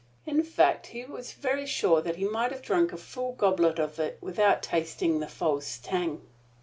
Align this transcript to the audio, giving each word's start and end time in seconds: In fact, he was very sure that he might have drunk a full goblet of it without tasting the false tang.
In 0.25 0.41
fact, 0.41 0.87
he 0.87 1.05
was 1.05 1.33
very 1.33 1.67
sure 1.67 2.01
that 2.01 2.15
he 2.15 2.25
might 2.25 2.49
have 2.51 2.63
drunk 2.63 2.91
a 2.91 2.97
full 2.97 3.33
goblet 3.33 3.77
of 3.77 3.99
it 3.99 4.17
without 4.19 4.63
tasting 4.63 5.19
the 5.19 5.27
false 5.27 5.77
tang. 5.77 6.21